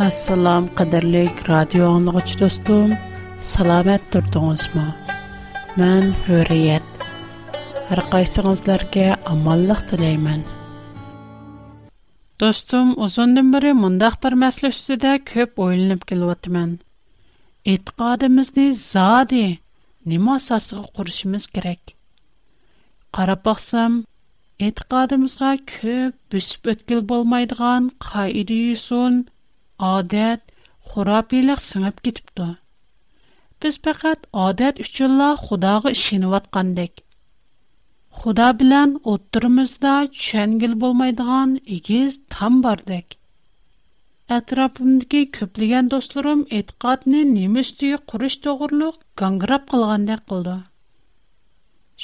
[0.00, 2.92] Assalom qadrlik radio anglag'ich do'stim,
[3.48, 4.84] salomat turdingizmi?
[5.80, 7.02] Men Hurriyat.
[7.90, 9.04] Har qaysingizlarga
[9.34, 10.46] omonlik tilayman.
[12.44, 16.70] Do'stim, uzundan beri mundaq bir masla ustida ko'p o'ylanib kelyapman.
[17.74, 19.42] E'tiqodimizni zodi
[20.14, 21.92] nima asosiga qurishimiz kerak?
[23.20, 24.00] Qarab boqsam
[24.70, 29.20] e'tiqodimizga ko'p bisib o'tkil bo'lmaydigan qoida-yusun
[29.88, 30.40] Адат
[30.92, 32.48] хурапилык сыңып китеп тур.
[33.64, 36.92] Без фақат адат үчүн лаа Худога ишенеткандык.
[38.18, 39.94] Худо билан оттурмузда
[40.24, 43.16] ченгил болмайдыган игиз там бардык.
[44.38, 50.58] Атрапымдагы көплеген досторум иттикат менен эмнеси күриш тогорлук конграп калганда болду.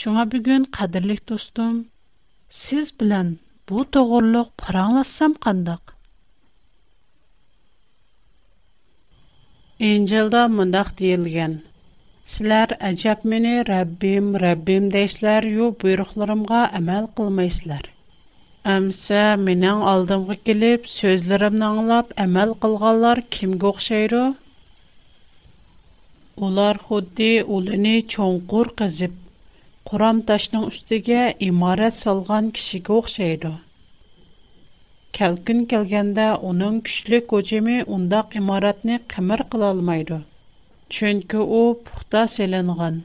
[0.05, 1.77] Шуңа бүгүн кадирлик достум,
[2.63, 3.37] сіз билан
[3.69, 3.85] бу
[4.63, 5.35] паранласам
[9.79, 11.55] انجیل دا منطق Sizlər گن.
[12.25, 17.81] سلر اجاب می نی ربیم ربیم دیسلر یو بیروخلرم قا عمل قلم ایسلر.
[18.65, 24.35] امسا من انج آلدم قلیب سوژلرم نانلاب عمل قلقلر کیم گوشیرو.
[26.41, 28.67] اولار خودی اول نی چونکور
[35.15, 40.17] Келкін келгенда онын күшли көджими ондақ имаратни кэмір қылалмайды,
[40.97, 42.99] чонки о пухта селен ған.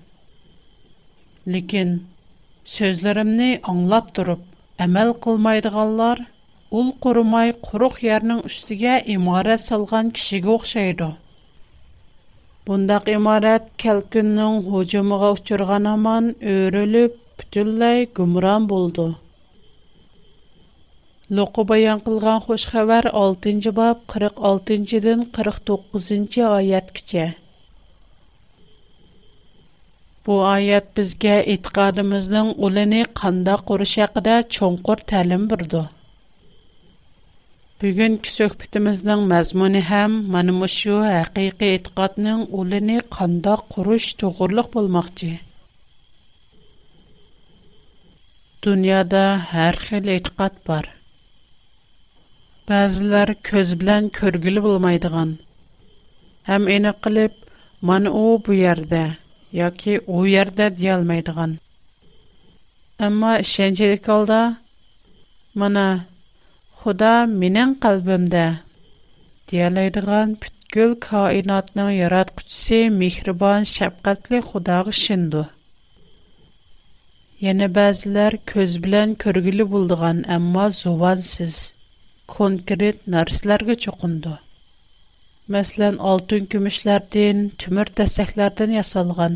[1.45, 1.93] Лигин,
[2.66, 4.41] аңлап дуруп,
[4.88, 6.25] әмэл қылмайды ғалар,
[6.81, 11.11] ол қурумай қурух ярның үштіге имарат салған кішіге оқшайды.
[12.65, 15.36] Бондақ имарат келкіннің ғуджимыға
[15.95, 19.13] аман өріліп, пүтіллай гумрам болды.
[21.37, 27.21] Нуқы баян қылған хош хабар 6-нчы баб 46 дан 49-нчы аят кичә.
[30.27, 35.81] Bu ayet bizga etiqadimizning ulini qandoq qurish haqida cho'nqur ta'lim berdi.
[37.86, 45.31] Bugungi suhbatimizning mazmuni ham mana mushu haqiqiy etiqodning ulini qandoq qurish to'g'riliq bo'lmoqchi.
[48.67, 49.25] Dunyoda
[49.55, 50.53] har xil etiqod
[52.71, 55.32] Бәзілер көз білән көргілі болмайдыған.
[56.55, 57.33] Әм ені қылып,
[57.89, 59.02] ман о бу әрді,
[59.58, 61.55] яки о әрді дейалмайдыған.
[63.08, 64.37] Әмі шәнчелік алда,
[65.64, 65.83] мана
[66.83, 67.11] Худа
[67.42, 68.45] менің қалбымда,
[69.52, 75.43] дейалайдыған пүткіл кайнатның ярат күтсі михрибан шәпқатлі Худағы шынду.
[77.52, 81.61] Яны бәзілер көз білән көргілі болдыған, әмі зувансыз.
[82.36, 84.31] konkret narsalarga cho'qindi
[85.55, 89.33] masalan oltin kumushlardan temir dastaklardan yasalgan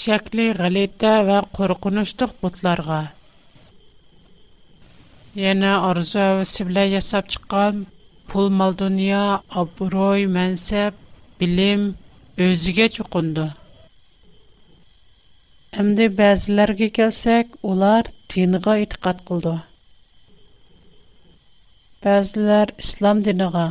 [0.00, 2.98] shakli g'alita va qo'rqinchliq butlarga
[5.44, 7.74] yana orzu havasi bilan yasab chiqqan
[8.34, 9.24] pul mol dunyo
[9.62, 10.92] obro'y mansab
[11.40, 11.80] bilim
[12.48, 13.46] o'ziga cho'qindi
[15.84, 18.02] endi ba'zilarga kelsak ular
[18.36, 19.56] dinga e'tiqod qildi
[22.06, 23.62] ba'zilar islom diniga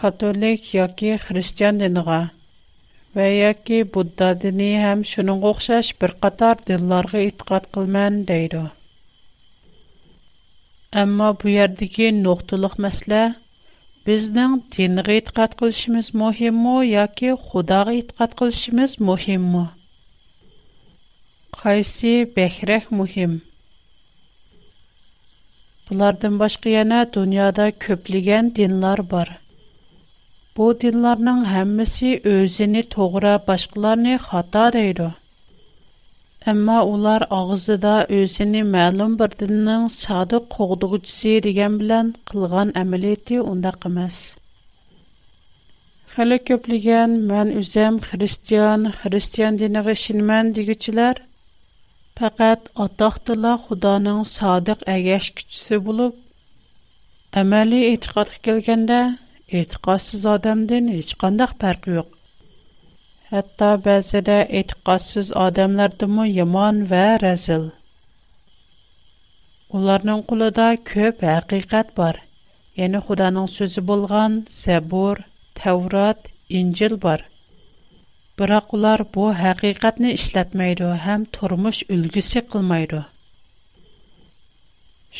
[0.00, 2.16] katolik yoki xristian diniga
[3.20, 8.60] va yoki budda dini ham shuningga o'xshash bir qator dinlarga e'tiqod qilman deydi
[11.04, 13.20] ammo bu yerdagi nuqtaliq masala
[14.10, 19.64] bizning dinga e'tiqod qilishimiz muhimmi yoki xudoga e'tiqod qilishimiz muhimmi
[21.62, 23.34] qaysi bakrak muhim
[25.90, 29.30] Бұлардың башқы яна дуняда көплеген динлар бар.
[30.58, 35.08] Бу динларның хаммаси өзіні тоғыра башқыларни хата дейду.
[36.52, 43.74] Әмма улар ағызыда өзіні мәлум бар динның садық қоғдығы циси диген білян қылған амілеті онда
[43.82, 44.20] қымас.
[46.14, 50.78] Халі көплиген мән үзем християн, християн динагы шинмэн дигі
[52.22, 56.12] Faqat ataqdila Xudoning sodiq agashkuchisi bo'lib,
[57.40, 58.98] amaliy e'tiqodga kelganda
[59.60, 62.08] e'tiqodsiz odamdan hech qanday farqi yo'q.
[63.32, 67.66] Hatto ba'zida e'tiqodsiz odamlardanmi yomon va razil.
[69.80, 72.14] Ularning qo'lida ko'p haqiqat bor.
[72.82, 75.16] Ya'ni Xudoning so'zi bo'lgan Zabur,
[75.64, 76.20] Tavrat,
[76.62, 77.20] Injil bor.
[78.42, 83.04] бірақ олар бу хаqiqатни ішләтмайду, хэм турмуш үлгісі қылмайду.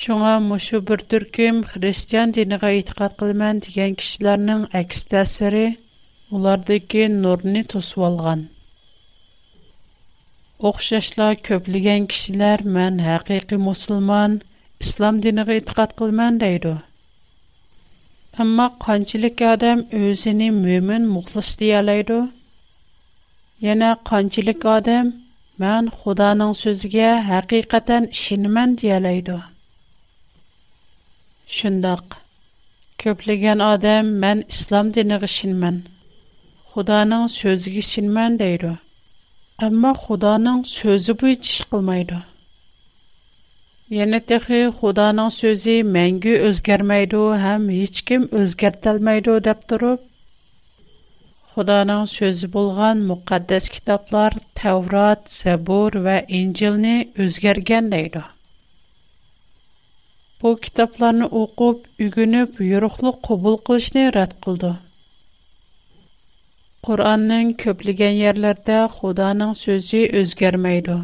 [0.00, 5.62] Шуңа, мушу бірдір ким християн діниға ітігат қылмэн диган кишиларның әкістәсіри
[6.34, 8.42] улардыки нұрдни тусу алған.
[10.58, 14.40] Охшашла көбліген кишилар мэн хаqiqi мусылман,
[14.82, 16.80] ислам діниға ітігат қылмэн дайду.
[18.34, 22.24] Амма, қанчилик адам өзіні мүмін мұхлыс диялайду,
[23.62, 25.10] Yana qanchalik odam
[25.62, 29.36] "Men Xudoning so'ziga haqiqatan ishonaman" deyalaydi
[31.56, 32.16] Shundoq
[33.04, 35.76] ko'plagan odam "Men islom diniga ishonaman,
[36.72, 38.72] Xudoning so'ziga ishonaman" deydi.
[39.68, 42.20] Ammo Xudoning so'zi bo'yicha ish qilmaydi.
[44.00, 50.08] Yana texi Xudoning so'zi mangu o'zgarmaydi, ham hech kim o'zgartalmaydi deb turib,
[51.54, 56.92] Xudanın sözü bolğan müqəddəs kitablar Tevrat, Zəbur və İncilni
[57.24, 58.22] özgərgən deydi.
[60.44, 64.70] Bu kitablarni oqub, ügünüb, yuruqluq qobul qilishni rad qildi.
[66.88, 70.96] Qur'onning ko'pligan yerlarda Xudoning so'zi o'zgarmaydi.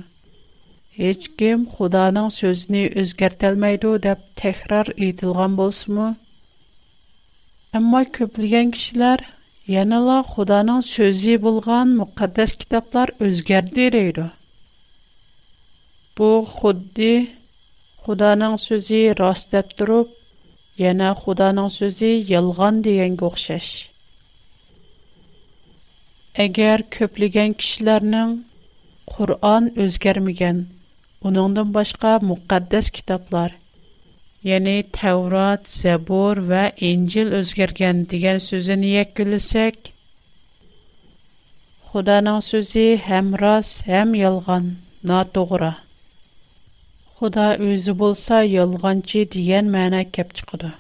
[1.02, 6.08] Hech kim Xudoning so'zini o'zgartirmaydi deb takror aytilgan bo'lsa-mu,
[7.82, 9.28] ammo ko'pligan kishilar
[9.76, 14.20] Yenila Xudanın sözü bulğan müqəddəs kitablar özgərdirir.
[16.18, 17.10] Bu xuddi
[18.06, 20.08] Xudanın sözü rast deyib durub,
[20.84, 23.68] yana Xudanın sözü yalğan deyən oxşaş.
[26.46, 28.34] Əgər köpləyən kişilərin
[29.16, 30.64] Quran özgərməyən,
[31.32, 33.60] onundan başqa müqəddəs kitablar
[34.46, 39.88] ya'ni Tevrat, Zebur və İncil özgərgən digən sözünü yəkkülüsək,
[41.90, 44.66] Xudanın sözü həm ras, həm yalğan,
[45.10, 45.72] natoğra.
[47.18, 50.70] Xuda özü bolsa yalğancı digən məna kəp çıxıdı.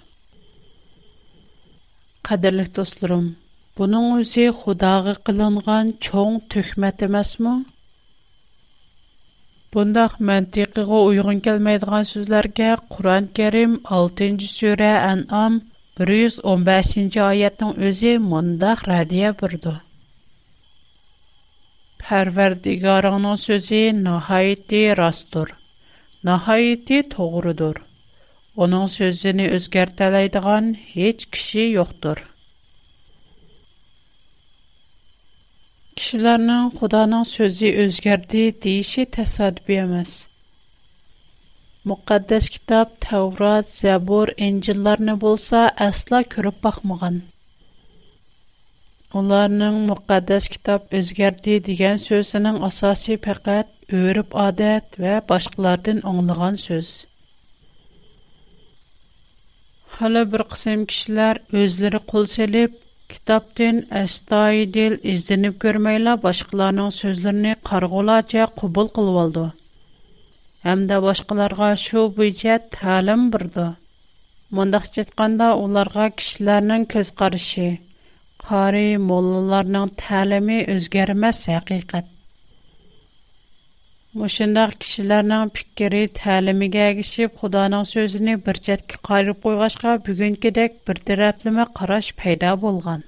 [2.28, 3.26] Qadirlik dostlarım,
[3.78, 7.62] bunun özü Xudağı qılınğan çoğ töhmət emasmı?
[9.76, 15.58] بۇنداق مەنتىقىگە ئۇيغۇن كەلمەيدىغان سۆزلەرگە قۇرئان كەرىم ئالتىنچى سۈرە ئەنئام
[15.98, 19.74] بىر يۈز ئون بەشىنچى ئايەتنىڭ ئۆزى مۇنداق رەدىيە بېرىدۇ
[22.06, 25.54] پەرۋەردىگارىڭنىڭ سۆزى ناھايىتى راستتۇر
[26.30, 27.82] ناھايىتى توغرىدۇر
[28.58, 32.27] ئۇنىڭ سۆزىنى ئۆزگەرتەلەيدىغان ھېچ كىشى يوقتۇر
[35.98, 40.10] kishilarning xudoning so'zi o'zgardi deyishi tasodifiy emas
[41.92, 47.16] muqaddas kitob tavrat zabur injillarni bo'lsa aslo ko'rib boqmagan
[49.22, 53.66] ularning muqaddas kitob o'zgardi degan so'zining asosi faqat
[54.02, 56.88] o'rib odat va boshqalardan o'nglag'an so'z
[59.98, 61.34] hali bir qism kishilar
[61.64, 69.44] o'zlari qo'l selib Китаптин астай дил іздініп көрмейлі башқыларын сөзліні қарғула ача кубыл қылу алды.
[70.66, 73.64] Хэмді башқыларға шу бийча талим бірды.
[74.60, 77.66] Мандықчетканда оларға кишіларын көз қарши,
[78.46, 81.80] қари, молыларын талими өзгеріме сяқи
[84.18, 92.08] Мошындақ кишиларның пікірі тәлімігі әгішіп, құданың сөзіні бір жәткі қайрып қойғашқа бүгінкедек бір тірәпліме қараш
[92.22, 93.04] пайда болған.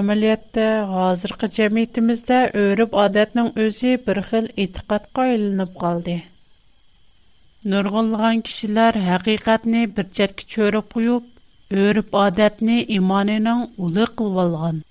[0.00, 0.64] Әмәлетті,
[0.94, 6.18] ғазырқы жәмейтімізді өріп адетнің өзі бір қыл итіқатқа үлініп қалды.
[7.74, 11.30] Нұрғылған кишилар әқиқатны бір жәткі чөріп қойып,
[11.86, 14.88] өріп адетні иманының ұлы қылбалған.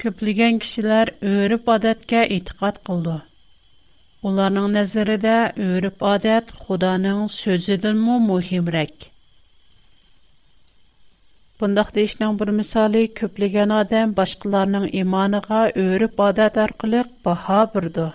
[0.00, 3.14] Көплеген кишILAR өріп одатка итиқат кылды.
[4.30, 5.36] Уларның нәзәридә
[5.68, 9.06] өріп одат Худаның сөзидән мо мөһимрәк.
[11.62, 18.10] Бунда төшнең бер мисалы, көплеген адам башкаларның иманыга өріп одат аркылы баһа бирде.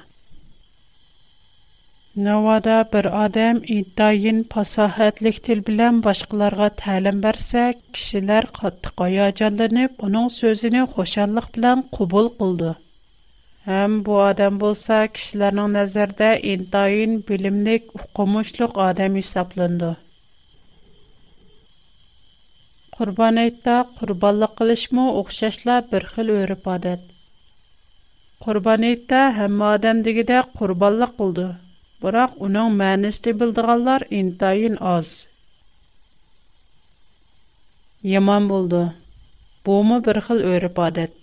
[2.19, 7.61] Навада бер адам итайын пасахатлык тил белән башкаларга тәлим берсә,
[7.95, 12.73] кешеләр катты каяҗанланып, аның сөзен хошанлык белән кубул кылды.
[13.67, 19.93] Һәм бу адам булса, кешеләрнең нәзәрдә итайын билимлек, укымышлык адам исәпләнде.
[22.99, 27.07] Курбан әйтте, курбанлык кылышмы охшашла бер хил өрип адат.
[28.43, 31.51] Курбан әйтте, һәм адам дигедә курбанлык кылды
[32.03, 35.09] бірақ оның мәністі білдіғалар ентайын аз.
[38.11, 38.79] Яман болды.
[39.67, 41.13] Бұмы бір қыл өріп адет.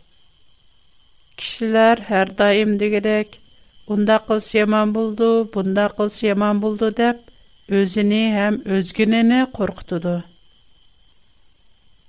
[1.39, 3.41] Кішілер әр дайым дегедек,
[3.89, 7.25] бұнда қылс яман болды, бұнда қылс яман болды деп,
[7.69, 10.21] өзіне әм өзгінені қорқытуды.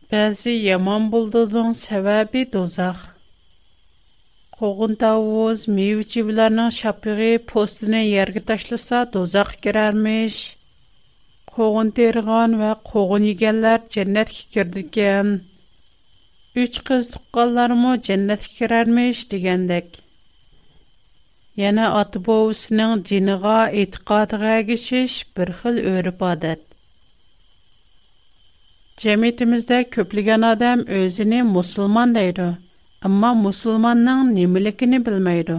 [0.09, 3.09] Бәзі яман болдыдың сәвәбі дозақ.
[4.59, 10.39] Qo'g'un tavuz, meva-chivlarning shapig'i postini yerga tashlasa do'zaxga kirarmish.
[11.53, 15.29] Qo'g'un terg'on va qo'g'un yeganlar jannatga kirdikan.
[16.65, 19.89] Üç qiz tuqqanlarmi jannatga kirarmish degandek.
[21.63, 26.63] Yana ota bovisining diniga e'tiqodiga gishish bir xil o'rif-odat.
[29.05, 32.55] Jamiyatimizda ko'plagan odam o'zini musulmon deydi.
[33.07, 35.57] amma musulmanның немелекен билмейрө.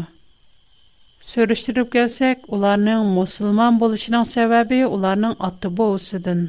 [1.28, 6.42] Сөрөштерәп кәлсәк, уларның муslüman булышының сәбебе уларның атта буусыдан.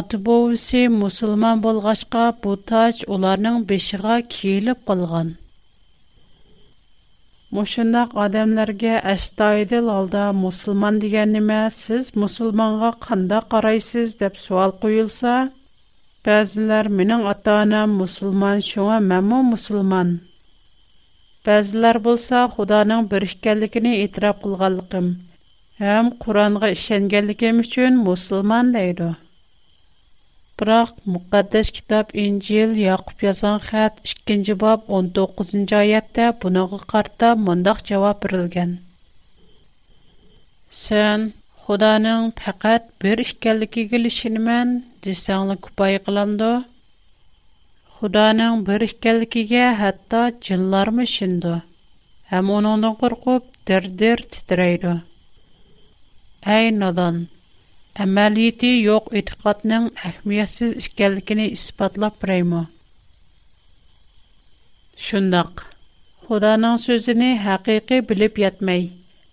[0.00, 5.34] Атта буусы муslüman булгачка бу тач уларның бешигә килеп булган.
[7.58, 15.36] Мөшендәк адамларга аштойды алда муslüman дигәннеме, siz musulmanга кандай карасыз деп суал куйылса
[16.26, 20.12] Bəziləri mənim ata-anam müsəlman, şuna mənmə müsəlman.
[21.46, 25.08] Bəziləri bolsa Xudanın bir ikənligini etiraf qılğanlığım,
[25.82, 29.10] həm Qur'anğa işənganligim üçün müsəlman deydi.
[30.62, 38.70] Biroq müqaddas kitob İncil Yaqub yazan xat 2-ci бап 19-oyatda bunağa qarta mundaq javob berilgan.
[40.84, 41.20] Сән,
[41.72, 44.72] Худаның пәкат бер ишкәлдеге гөлешен мен
[45.06, 46.48] дисәңне купай кыламды.
[47.94, 51.52] Худаның бер ишкәлдегеге хәтта җиллар мишенде.
[52.32, 54.92] Һәм оныңны куркып дер-дер титрәйде.
[56.56, 57.22] Әй надан,
[58.02, 62.66] юк итикатның әһмиятсез ишкәлдегенә испатлап бирәйме?
[65.08, 65.70] Шундак.
[66.26, 68.90] Худаның сүзене хакыйкы билеп ятмый.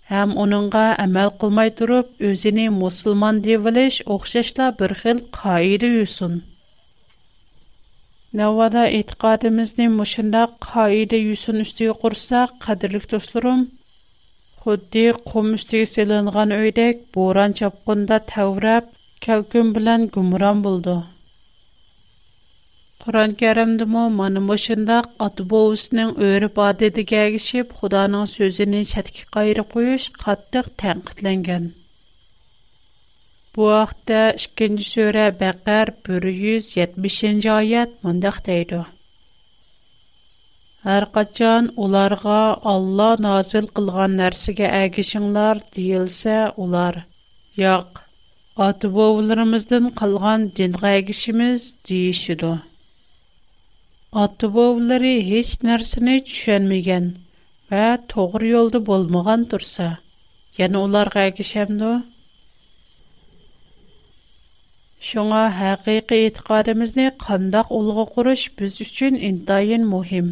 [0.10, 6.40] һәм оныңға әмәл қылмай тұрып өзіне мусулман дип билеш охшашла бер хил кайры юсун.
[8.40, 13.64] Навада итикадымызны мушында кайды юсун үстү курса, кадирлик дусларым,
[14.64, 18.90] худди кум үстү селенган өйдек буран чапкында тәврәп,
[19.28, 21.00] кәлкүн белән гумран болды
[23.00, 30.68] Құран керамдуму маным башындах Атубоусының өрі ба дедігі айгишип, Құданың сөзінін шатки қайры қуіш, қаттых
[30.82, 31.70] танқытланган.
[33.56, 33.70] Бу
[34.12, 36.34] 2 шкенчі сөрі ба қар бүрі
[36.66, 38.82] 170-жа айят мандах дейді.
[40.84, 42.42] Аргатчан, оларға
[42.74, 47.06] Алла назил қылған нәрсігі айгишынлар дейлсі олар.
[47.64, 48.04] Яқ,
[48.68, 51.72] Атубоулырымыздың қылған динға айгишіміз
[54.18, 57.10] atıbovları heç nərsini çüşənməgən
[57.74, 59.90] və toğır yolda bulmağan турса,
[60.58, 62.00] yəni onlar qəkişəmdə o?
[65.10, 70.30] Şuna həqiqi etiqadımızın qandaq olğu qoruş biz üçün indayın mühim.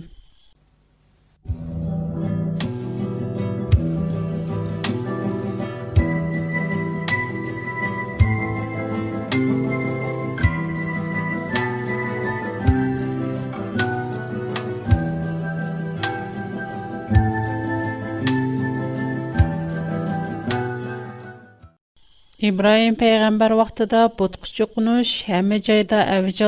[22.45, 26.41] İbrahim peyğəmbər vaxtında putqucu qunuş həmə yerda əvəz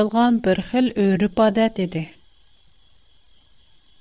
[0.44, 2.02] bir xil ürüb-adət idi.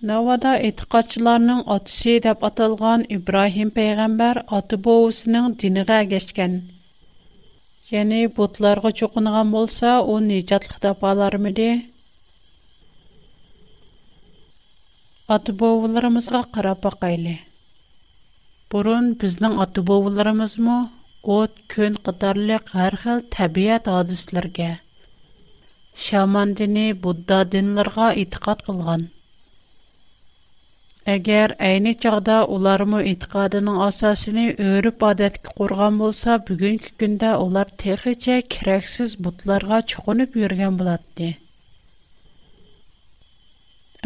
[0.09, 6.53] Novada etiqadçılarının atışı deyə atılğan İbrahim peyğəmbər atı boğusunun dininə gəçkən.
[7.95, 11.71] Yəni putlara çuqunğan bolsa o nicatlıq tapalarmıdı?
[15.39, 17.35] Atı boğularımıza qarap baxaylı.
[18.71, 20.77] Burun biznin mı?
[21.29, 24.67] ئوت كۆن قاتارلىق ھەر خىل تەبىئەت ھادىسىلىرىگە
[26.03, 29.03] شاماندىنى بۇددا دىنلىرىغا ئېتىقاد قىلغان
[31.15, 39.15] Әгәр әйни чагда улармы итикадының асасыны өрүп адәткә курган булса, бүгенге көндә улар техичә кирәксез
[39.27, 41.29] бутларга чукынып йөргән булатты.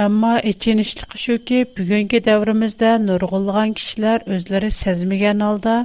[0.08, 5.78] Әмма иченишлек шуки, бүгенге дәвримездә нургылган кишләр үзләре сезмәгән алда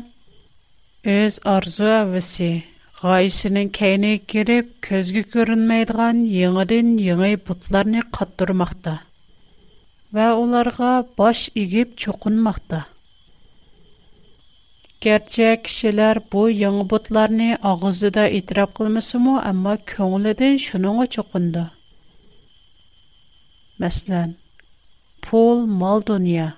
[1.07, 2.47] Өз арзу әвісі,
[3.05, 8.95] ғайшының кәйіне керіп, көзгі көрінмейдіған еңіден еңі бұтларыны қаттырмақта.
[10.11, 10.91] Вә оларға
[11.23, 12.81] баш егіп чоқынмақта.
[15.01, 21.69] Герче кишилер бу яңа бутларны агызы да итрап кылмысы му, амма көңледен шуныңа чоқынды.
[23.79, 24.35] Мәслән,
[25.23, 26.57] пол мал дуния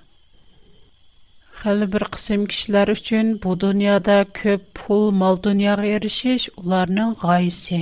[1.61, 7.81] Хәл бер кысым кишләр өчен бу дөньяда көп пул мал дөньяга эрешеш уларның гаисе.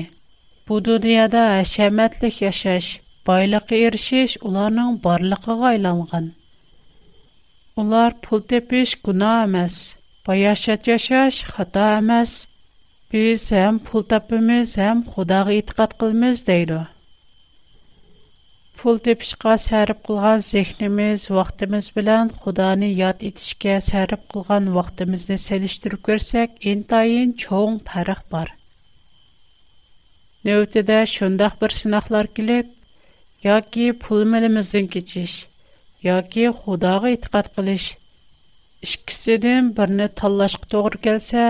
[0.68, 2.90] Бу дөньяда әшәмәтлек яшаш,
[3.30, 6.28] байлык эрешеш уларның барлыгыга айланган.
[7.84, 9.80] Улар пул тепеш гуна эмес,
[10.28, 12.36] баяшат яшаш хата эмес.
[13.16, 16.90] Без һәм пул тапмыз, һәм Худага иткат кылмыз дейләр.
[18.80, 26.54] pul tepishqa sərf qılğan zehnimiz, vaxtımız bilan Xudani yad etishkə sərf qılğan vaxtımızı seliştirib görsək,
[26.72, 28.54] intayin çoğ fərq var.
[30.48, 32.72] Növbədə şundaq bir sınaqlar gəlib,
[33.44, 35.36] yoki pul milimizdən keçiş,
[36.10, 37.90] yoki Xudoga etiqad qilish.
[38.88, 41.46] İkkisidən birini tanlashqa to'g'ri kelsa,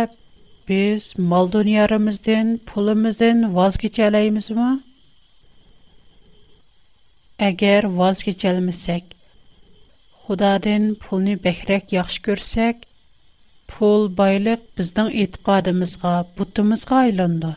[0.69, 4.71] biz mol dunyorimizdan, pulimizdan voz kecha olamizmi?
[7.45, 9.13] Әгәр ваз кечәлмәсәк,
[10.23, 12.81] Худадан пулны бәхрәк яхшы күрсәк,
[13.73, 17.51] пул байлык безнең итикадыбызга, бутымызга айланды.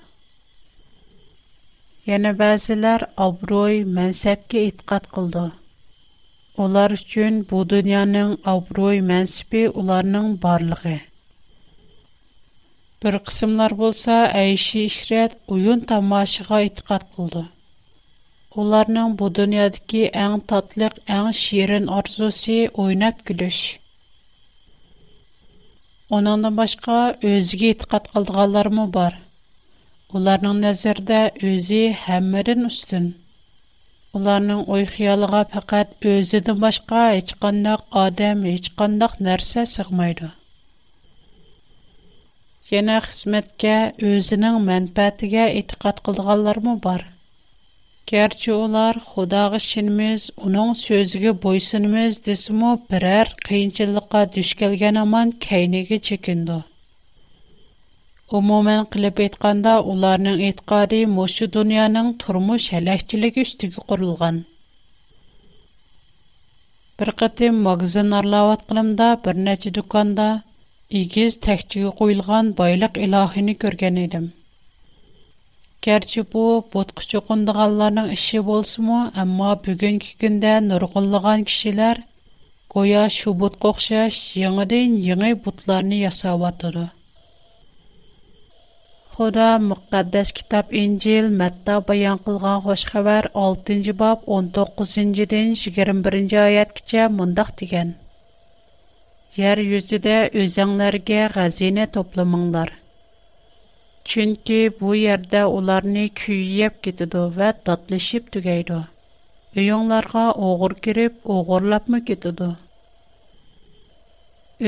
[2.10, 5.42] Яна бәзеләр абруй, мәнсәпкә итикад кылды.
[6.66, 10.94] Олар өчен бу дөньяның абруй, мәнсәпе уларның барлыгы.
[13.02, 17.42] Бер кысымнар булса, әйше ишрәт уен тамашыга итикад кылды.
[18.61, 23.61] Оларның бу дөньядагы иң татлык, иң ширин арзусы ойнап күлүш.
[26.16, 26.97] Онандан башка
[27.30, 29.16] өзге иттикат кылдыганлар мы бар?
[30.18, 31.21] Оларның нәзәрдә
[31.52, 33.09] өзе һәммәрен үстен.
[34.21, 40.30] Оларның ой хыялыга фақат өзедән башка һеч адам, һеч кандай нәрсә сыгмайды.
[42.75, 43.78] Яна хисмәткә
[44.12, 47.09] өзенең мәнфәатыга иттикат кылдыганлар бар?
[48.06, 56.56] Gerçi ular Xudağa şinimiz, onun sözüge boysunimiz desimo birer qiyinchilikqa düş kelgan aman kaynige çekindi.
[58.38, 64.37] Umuman qilib aytganda, ularning e'tiqodi mushu dunyoning turmush halakchiligi ustiga qurilgan.
[67.00, 70.29] Bir qatim magazin arlavat qilimda bir necha do'konda
[71.05, 74.26] egiz takchiga qo'yilgan boyliq ilohini ko'rgan edim.
[75.85, 82.01] Керче бут күчө кылганларның ише булсымы, әмма бүгенге көндә нургынлыгын кешеләр
[82.75, 86.85] гоя шу бутко охшаш яңадан яңа бутларны ясава торы.
[89.16, 97.51] Хода мөхәддەس китап Инҗил Матта баян кылган яхшы 6нҗи баб 19нҗидән 21нҗи аят кичә мондак
[97.62, 97.92] дигән.
[99.42, 102.77] Яр йөзидә үзәңнәргә гәзине топлымаңнар.
[104.10, 108.78] Чөнки бу ердә уларны көйәп китеду ва татлышып түгәйду.
[109.62, 112.48] Өйөңләргә огыр кирип, огырлапмы китеду.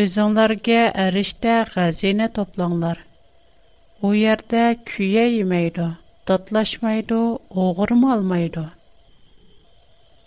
[0.03, 3.03] Өзөңләргә әриштә хәзинә топлаңлар.
[4.07, 5.89] У ердә көйә йемәйду,
[6.31, 7.21] татлашмайду,
[7.67, 8.65] огырмы алмайду.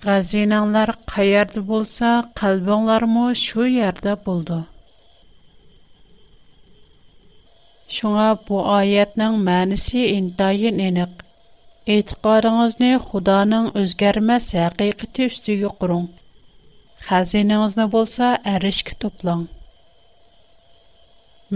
[0.04, 2.12] Хәзинәңләр каярда булса,
[2.44, 4.66] калбыңлармы шу ердә булды.
[7.96, 11.22] Шуңа бу аятның мәнисе интайын энек.
[11.94, 16.10] Этқарыңызны Худаның өзгәрмәс әқиқеті үстігі құрын.
[17.08, 19.46] Хазиныңызны болса әрішкі топлан.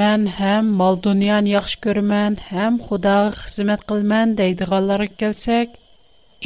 [0.04, 5.76] Мен һәм мал дуниян яхшы көрмән, һәм Худағы хызмет қылмән дейді ғаллары келсек,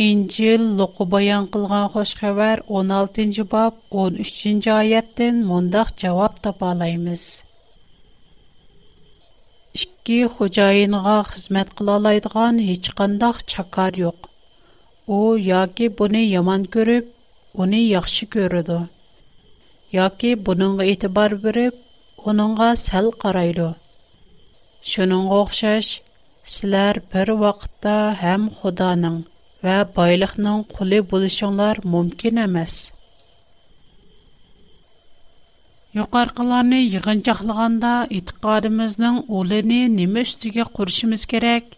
[0.10, 7.30] Инжил лұқы баян қылған хош 16-й бап 13-й аяттен мұндақ жауап тапалаймыз.
[9.78, 14.20] ikki xo'jayinga xizmat qilolaydigan hech qandaq chakar yo'q
[15.18, 15.20] u
[15.52, 17.06] yoki buni yomon ko'rib
[17.66, 18.78] uni yaxshi ko'radi
[19.98, 21.74] yoki buningga e'tibor berib
[22.34, 23.68] uningga sal qaraydi
[24.94, 25.92] shuningga o'xshash
[26.54, 29.20] sizlar bir vaqtda ham xudoning
[29.68, 32.74] va boylikning quli bo'lishinglar mumkin emas
[35.96, 41.70] Юқарқыларны йығынчақлығанда итқарымызның олыны неме үстіге құршымыз керек?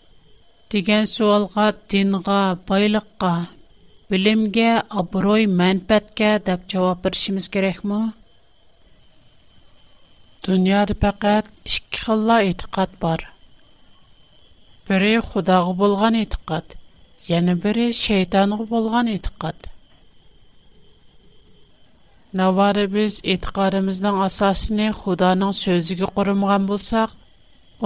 [0.75, 2.37] Деген суалға, динға,
[2.71, 3.33] байлыққа,
[4.13, 4.69] білімге,
[5.01, 7.99] абырой, мәнпәтке деп жауап біршіміз керек мұ?
[10.49, 12.37] Дүниады пәкәт ішкі қылла
[13.05, 13.27] бар.
[14.89, 16.75] Бірі құдағы болған итқат,
[17.29, 19.69] ені бірі шейтанғы болған итқат.
[22.37, 27.13] Навары біз етқарымыздың асасыны Худаның сөзіге құрымған болсақ,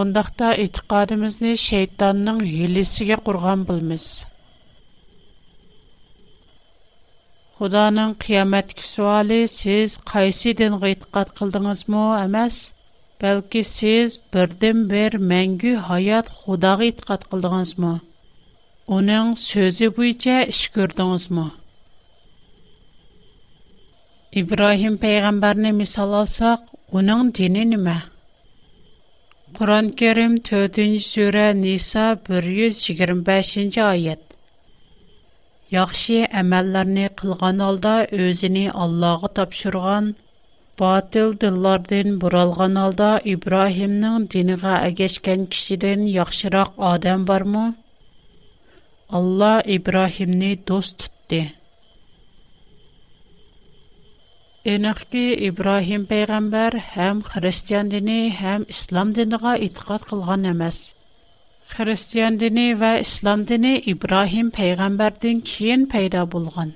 [0.04, 4.08] ондақта етқарымызны шейтанның елесіге құрған білміз.
[7.60, 12.60] Худаның қияметкі суалы сіз қайсы дінгі итқат қылдыңыз мұ, әмәс?
[13.24, 17.96] Бәлкі сіз бірден бір мәңгі hayat Худаға итқат қылдыңыз мұ?
[19.00, 21.50] Оның сөзі бойынша іш көрдіңіз мұ?
[24.39, 26.62] Ибраһим пайгамбарны мисал алсак,
[26.96, 27.96] уның дине нима?
[29.58, 34.24] Куран Кәрим 4-нче сүре Ниса 125-нче аят.
[35.76, 40.08] Яхшы әмәлләрне кылган алда өзине Аллаһка тапшырган
[40.84, 47.74] батыл диллардан буралган алда Ибраһимның динегә агешкән кишедән яхшырак адам бармы?
[49.10, 51.50] Алла Ибраһимны дост тутты.
[54.69, 60.78] Энәхки Ибраһим пәйгамбәр һәм христиан дине һәм ислам динигә итиқад кылган эмас.
[61.71, 66.74] Христиан дине ва ислам дине Ибраһим пәйгамбәрдән кийин пайда булган.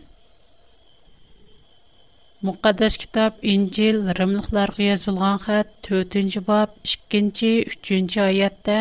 [2.42, 8.80] Мукаддас китап Инҗил Римлыкларга язылган хат 4-нче баб 2-нче, 3-нче аятта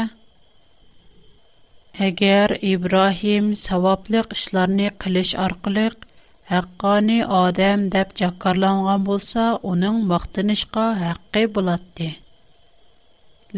[2.08, 5.90] Әгәр Ибраһим саваплык эшләрне кылыш аркылы
[6.52, 12.08] Haqqani adam dip jaqqarlangan bolsa, uning moqtinishqa haqqi bo'ladi.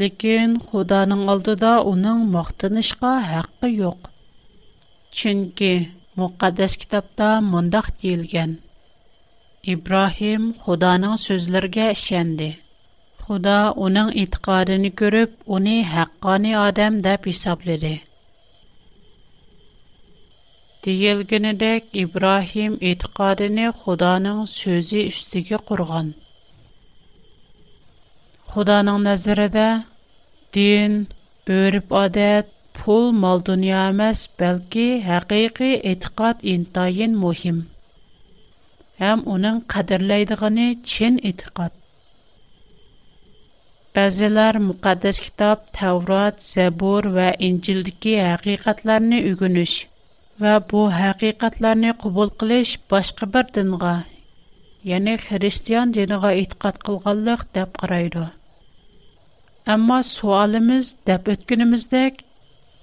[0.02, 3.98] Lekin Xudoning oldida uning moqtinishqa haqqi yo'q.
[5.22, 5.72] Chunki
[6.22, 8.52] muqaddas kitobda mundaq tilgan.
[9.74, 12.48] Ibrohim Xudoning so'zlariga ishondi.
[13.26, 17.94] Xudo uning e'tiqodini ko'rib, uni haqqoni odam deb hisobladi.
[20.86, 26.10] دېيىلگىنىدەك ئىبراھىم ئېتىقادىنى خۇدانىڭ سۆزى ئۈستىگە قۇرغان
[28.52, 29.64] خۇدانىڭ نەزىرىدە
[30.58, 30.94] دىن
[31.56, 37.58] ئۆرپ ئادەت pul mol dunyo emas balki haqiqiy e'tiqod intayin muhim
[39.02, 41.76] ham uning qadrlaydigani chin e'tiqod
[43.98, 49.76] ba'zilar muqaddas kitob tavrat zabur va injildagi haqiqatlarni o'rganish
[50.40, 53.94] ва бу хақиқатларны қабул қилиш башқа бир динга,
[54.84, 58.26] яни христиан динига итиқод қилганлиқ деб қарайди.
[59.66, 62.20] Аммо суолимиз деб ўтганимиздек,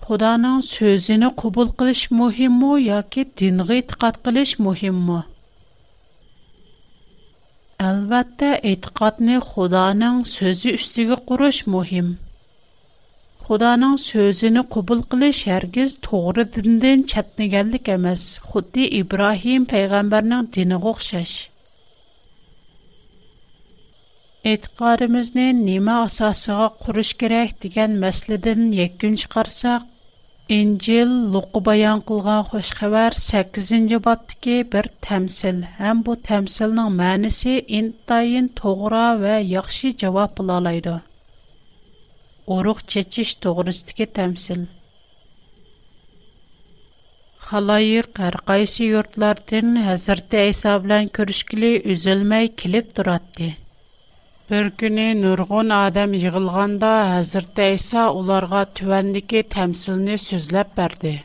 [0.05, 5.19] Худонинг сўзини қабул қилиш муҳимми ёки динга итиқод қилиш муҳимми?
[7.87, 12.07] Албатта, итиқодни Худонинг сўзи устига қуриш муҳим.
[13.47, 21.33] Xudoning so'zini qabul qilish hargiz to'g'ri dindan chatniganlik emas, xuddi Ibrohim payg'ambarning diniga o'xshash.
[24.53, 29.81] E'tiqodimizni nima asosiga qurish kerak degan masaladan yakun chiqarsak,
[30.59, 38.47] İncil Luqu bayan qılğan xoş xəbər 8-ci babdakı bir təmsil, həm bu təmsilin mənası intayın
[38.63, 41.01] toğra və yaxşı cavab bulalaydı.
[42.51, 44.63] urug' chechish to'g'risidagi tamsil
[47.49, 53.47] xaloyiq har qaysi yurtlardan hazrati iso bilan ko'rishgili uzilmay kelib turardi
[54.51, 61.15] bir kuni nurg'un odam yig'ilganda hazrati iso ularga tuvandiki tamsilni so'zlab berdi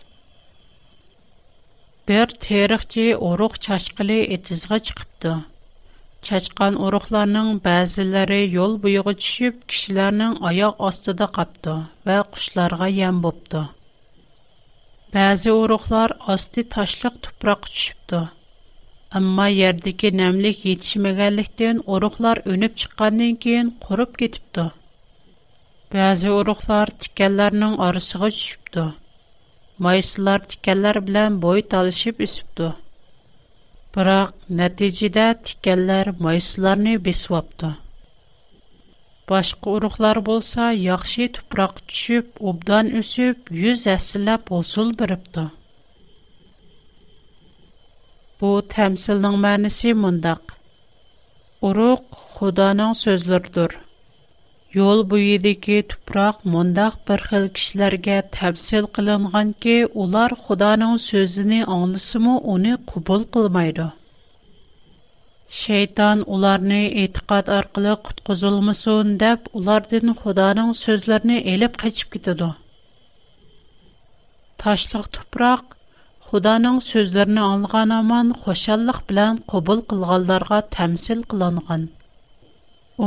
[2.13, 5.35] bir teriqchi urug' chashqili etizg'a chiqibdi
[6.27, 11.75] Чачкан урухларның бәзиләре йол буйыгы төшүп, кишләрнең аяк астыда капты
[12.09, 13.61] ва кушларга ям бопты.
[15.15, 18.25] Бәзи урухлар асты ташлык тупрак төшүпты.
[19.21, 24.67] Әмма ярдәге нәмлек етишмәгәнлектән урухлар өнеп чыкканнан кин курып кетипты.
[25.95, 28.91] Бәзи урухлар тикәнләрнең арасыга төшүпты.
[29.87, 32.75] Майсылар тикәнләр белән бой талышып үсүпты
[33.99, 37.71] бірақ, нәтийджидә тикәлләр мөйсіләрнөй бисвапты.
[39.29, 45.49] Башқы урухлар болса, яхши тупрақ түшіп, обдан үсіп, юз әсілә болсул біріпті.
[48.39, 50.55] Бу тәмсілнің мәнісі мүндіг.
[51.67, 52.07] Урух–
[52.39, 53.81] худанан сөзлірдір.
[54.79, 63.23] yo'l bo'yidagi tuproq mundoq bir xil kishilarga tavsil qilinganki ular xudoning so'zini anglasimu uni qabul
[63.37, 63.87] qilmaydi
[65.61, 72.51] shayton ularni e'tiqod orqali qutqizilmasin deb ulardan xudoning so'zlarini elib qochib ketadi
[74.67, 75.63] tashliq tuproq
[76.31, 81.83] Xudoning so'zlarini olgan aman xoshallik bilan qabul qilganlarga tamsil qilingan.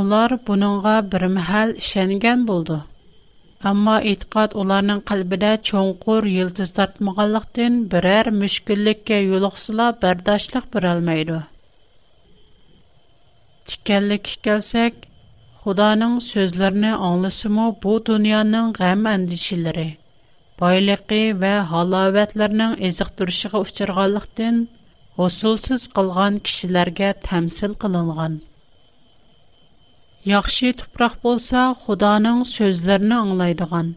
[0.00, 2.76] Олар бұныңға бір мәхәл ішәнген болды.
[3.70, 11.40] Амма итқат оларның қалбіда чонқор елтіз тартмағалықтен бірәр мүшкілікке елоқсыла бәрдашлық бір алмайды.
[13.72, 14.94] Тікәлік келсек,
[15.66, 19.84] Худаның сөзлеріні аңлысымы бұ дүнияның ғәм әндішілері,
[20.64, 24.64] байлықы вә халаветлерінің езіқтүршіғі ұшырғалықтен,
[25.28, 28.40] осылсыз қылған кішілерге тәмсіл қылынған.
[30.30, 33.88] Яхшы тупрак булса, Худоның сүзләрен аңлайдыган,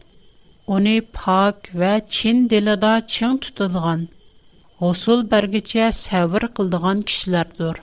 [0.66, 4.02] уни пак ва чин дилдә чин тутылган,
[4.80, 7.78] усул бергечә сәвр кылдыган кишләрдер.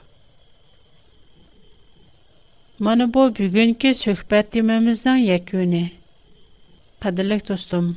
[2.84, 5.86] Менә бу бүгенге сөхбәт темамызның якуны.
[7.00, 7.90] Кадерле достым,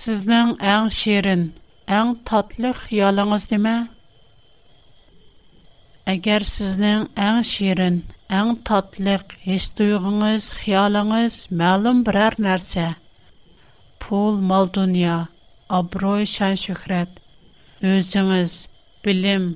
[0.00, 1.44] сезнең әң шерин,
[2.00, 3.76] әң татлы хыялыгыз нимә?
[6.10, 7.94] Әгәр сезнең әң ширин,
[8.40, 12.84] әң татлык хис туйгыңыз, хыялыңыз мәгълүм берәр нәрсә,
[14.04, 15.16] пул, мал дөнья,
[15.78, 17.18] абруй, шан шөһрәт,
[17.94, 18.54] өзіңіз,
[19.08, 19.48] билим,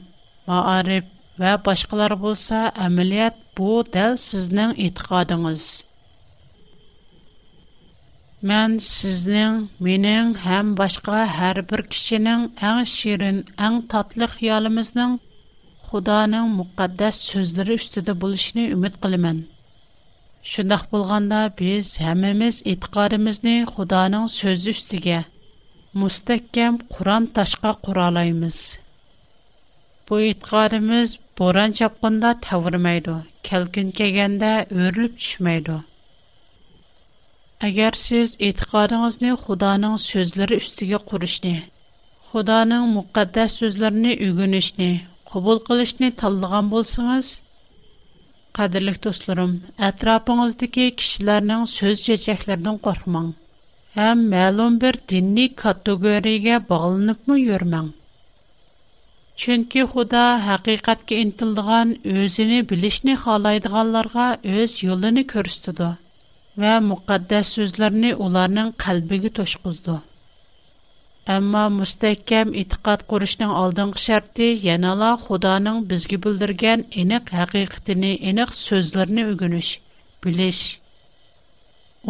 [0.51, 1.07] маариф
[1.45, 5.69] ва башкалар булса, әмәлият бу дәл сезнең итикадыңыз.
[8.53, 15.21] Мен сезнең, минең һәм башка һәрбер кешенең әң ширин, әң татлык хыялымызның
[15.91, 19.39] Xudoning muqaddas so'zlari ustida bo'lishini umid qilaman.
[20.51, 25.17] Shundoq bo'lganda biz hammamiz e'tiqodimizni Xudoning so'zi ustiga
[26.03, 28.61] mustahkam Qur'on tashqa quralaymiz.
[30.11, 33.17] Bu e'tiqodimiz bo'ron chapqinda tavirmaydi,
[33.51, 35.77] kalkin kelganda o'rilib tushmaydi.
[37.71, 41.57] Agar siz e'tiqodingizni Xudoning so'zlari ustiga qurishni,
[42.31, 44.93] Xudoning muqaddas so'zlarini o'rganishni
[45.35, 47.29] قبول کلش نی تلقان بوسنگس
[48.57, 49.53] قدر لخت اسلرم
[49.89, 53.29] اتراب انجز دیگه کشلر نان سوز جهشلر نان قرمان
[53.99, 57.89] هم معلوم بر دینی کاتوگریگه بال نکم یورمان
[59.41, 62.97] چونکه خدا حقیقت که این تلقان اوزی نی بلش
[71.33, 79.73] Әмма müstəkkəm itiqad qurishning алдыңғы şərti yanala Xudanın bizgi bildirgan aniq haqiqatini, aniq so'zlarini o'gunish,
[80.27, 80.63] bilish.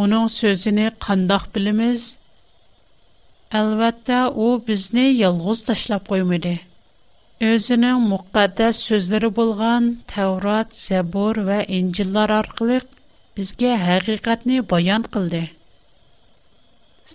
[0.04, 2.04] Оның сөзіні қандақ біліміз?
[3.60, 6.54] Әлбәттә, у бізні ялғыз ташлап қоймады.
[7.50, 12.80] Өзінің мұқаддас сөзлері болған Тәурат, Зәбур ва Инҗиллар арқылы
[13.40, 15.44] бізге haqiqatni bayon qildi.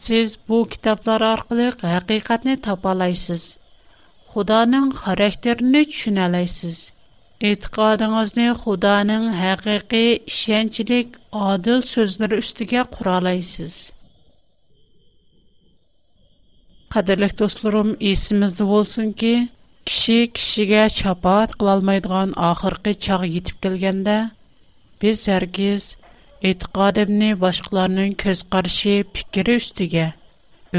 [0.04, 3.44] Siz bu kitoblar orqali haqiqatni topalaysiz.
[4.34, 6.78] Xudoning xarakterini tushunalaysiz.
[7.50, 11.08] E'tiqodingizni Xudoning haqiqiy ishonchlik,
[11.52, 13.74] adil so'zlari ustiga quralaysiz.
[16.98, 19.34] Qadrli do'stlarim, esimizda bo'lsinki,
[19.90, 24.18] kishi kishiga shafaat qila olmaydigan oxirgi chaq yetib kelganda,
[25.06, 25.84] biz hargiz
[26.48, 30.04] e'tiqodimni boshqalarning ko'z qarashi fikri ustiga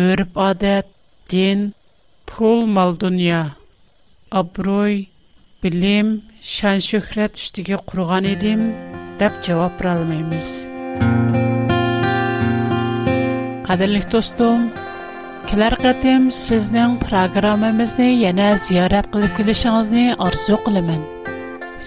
[0.03, 0.91] o'rib odat
[1.33, 1.61] din
[2.33, 3.41] pul mol dunyo
[4.43, 4.95] obro'y
[5.67, 6.09] bilim
[6.55, 8.61] shan shuhrat ustiga qurgan edim
[9.25, 10.51] deb javob berolmaymiz
[13.71, 14.63] qadrli do'stim
[15.51, 21.03] kelar qatim sizning programmamizni yana ziyorat qilib kelishingizni orzu qilaman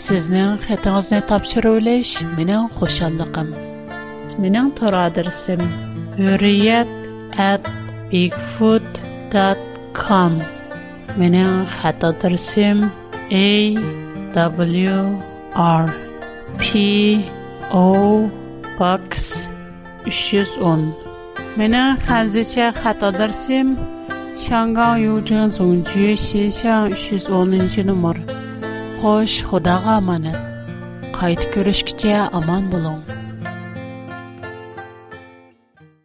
[0.06, 1.20] sizning xatingizni
[1.78, 3.50] olish mening xo'shalliqim
[4.40, 5.60] менің тор адресім
[6.18, 6.92] hurriyet
[7.46, 7.66] at
[8.12, 10.34] bigfoot.com
[11.22, 12.88] менің хат 310
[14.40, 14.90] a w
[15.72, 15.84] r
[16.62, 16.64] p
[17.74, 17.84] o
[18.80, 19.10] box
[20.08, 20.82] 310
[21.60, 23.68] менің хәзірше хат адресім
[24.46, 28.16] 香港邮政总局西巷310 нөмір.
[29.02, 30.40] Хош, Худаға аманат.
[31.20, 33.19] Қайт көрішкіте аман болуң